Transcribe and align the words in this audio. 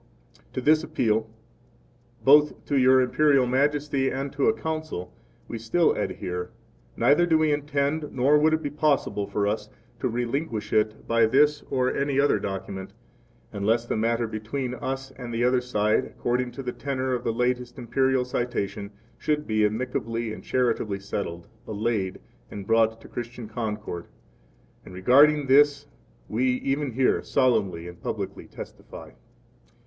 To 0.53 0.61
this 0.61 0.79
23 0.81 1.05
appeal, 1.09 1.29
both 2.23 2.65
to 2.65 2.75
Your 2.75 3.01
Imperial 3.01 3.45
Majesty 3.45 4.09
and 4.09 4.33
to 4.33 4.47
a 4.47 4.53
Council, 4.59 5.13
we 5.47 5.59
still 5.59 5.93
adhere; 5.93 6.49
neither 6.97 7.27
do 7.27 7.37
we 7.37 7.53
intend 7.53 8.11
nor 8.11 8.39
would 8.39 8.51
it 8.51 8.63
be 8.63 8.71
possible 8.71 9.27
for 9.27 9.45
us, 9.45 9.69
to 9.99 10.09
relinquish 10.09 10.73
it 10.73 11.07
by 11.07 11.27
this 11.27 11.61
or 11.69 11.95
any 11.95 12.19
other 12.19 12.39
document, 12.39 12.93
unless 13.53 13.85
the 13.85 13.95
matter 13.95 14.25
between 14.25 14.73
us 14.73 15.11
and 15.19 15.31
the 15.31 15.43
other 15.43 15.61
side, 15.61 16.05
according 16.05 16.49
to 16.53 16.63
the 16.63 16.73
tenor 16.73 17.13
of 17.13 17.23
the 17.23 17.31
latest 17.31 17.77
Imperial 17.77 18.25
citation 18.25 18.89
should 19.19 19.45
be 19.45 19.63
amicably 19.63 20.33
and 20.33 20.43
charitably 20.43 20.97
settled, 20.99 21.45
allayed, 21.67 22.19
and 22.49 22.65
brought 22.65 22.99
to 23.01 23.07
Christian 23.07 23.47
concord; 23.47 24.05
24 24.81 24.85
and 24.85 24.93
regarding 24.95 25.45
this 25.45 25.85
we 26.27 26.53
even 26.53 26.93
here 26.93 27.21
solemnly 27.21 27.87
and 27.87 28.01
publicly 28.01 28.47
testify. 28.47 29.11